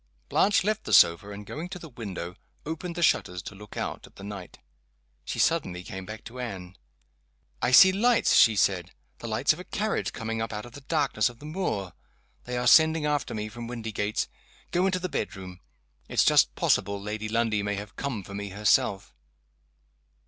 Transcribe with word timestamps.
Blanche 0.29 0.63
left 0.63 0.85
the 0.85 0.93
sofa, 0.93 1.29
and, 1.29 1.45
going 1.45 1.69
to 1.69 1.77
the 1.77 1.87
window, 1.87 2.35
opened 2.65 2.95
the 2.95 3.03
shutters 3.03 3.39
to 3.43 3.53
look 3.53 3.77
out 3.77 4.07
at 4.07 4.15
the 4.15 4.23
night. 4.23 4.57
She 5.25 5.37
suddenly 5.37 5.83
came 5.83 6.07
back 6.07 6.23
to 6.23 6.39
Anne. 6.39 6.75
"I 7.61 7.69
see 7.69 7.91
lights," 7.91 8.35
she 8.35 8.55
said 8.55 8.93
"the 9.19 9.27
lights 9.27 9.53
of 9.53 9.59
a 9.59 9.63
carriage 9.63 10.11
coming 10.11 10.41
up 10.41 10.51
out 10.51 10.65
of 10.65 10.71
the 10.71 10.81
darkness 10.81 11.29
of 11.29 11.37
the 11.37 11.45
moor. 11.45 11.93
They 12.45 12.57
are 12.57 12.65
sending 12.65 13.05
after 13.05 13.35
me, 13.35 13.47
from 13.47 13.67
Windygates. 13.67 14.27
Go 14.71 14.87
into 14.87 14.97
t 14.99 15.03
he 15.03 15.07
bedroom. 15.07 15.59
It's 16.09 16.25
just 16.25 16.55
possible 16.55 16.99
Lady 16.99 17.29
Lundie 17.29 17.61
may 17.61 17.75
have 17.75 17.95
come 17.95 18.23
for 18.23 18.33
me 18.33 18.49
herself." 18.49 19.13